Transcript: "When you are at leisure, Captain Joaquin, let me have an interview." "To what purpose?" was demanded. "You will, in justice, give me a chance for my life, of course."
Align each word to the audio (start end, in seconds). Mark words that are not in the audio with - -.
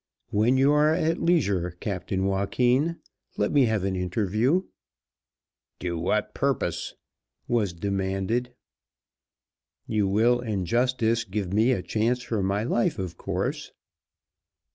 "When 0.31 0.57
you 0.57 0.71
are 0.71 0.95
at 0.95 1.21
leisure, 1.21 1.77
Captain 1.79 2.25
Joaquin, 2.25 2.99
let 3.37 3.51
me 3.51 3.65
have 3.65 3.83
an 3.83 3.95
interview." 3.95 4.63
"To 5.81 5.95
what 5.99 6.33
purpose?" 6.33 6.95
was 7.47 7.71
demanded. 7.71 8.51
"You 9.85 10.07
will, 10.07 10.39
in 10.39 10.65
justice, 10.65 11.23
give 11.23 11.53
me 11.53 11.71
a 11.71 11.83
chance 11.83 12.23
for 12.23 12.41
my 12.41 12.63
life, 12.63 12.97
of 12.97 13.15
course." 13.15 13.73